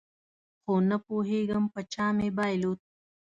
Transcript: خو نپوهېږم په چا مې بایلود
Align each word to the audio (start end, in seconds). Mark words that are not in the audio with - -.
خو 0.61 0.73
نپوهېږم 0.89 1.65
په 1.73 1.81
چا 1.93 2.05
مې 2.17 2.29
بایلود 2.37 2.79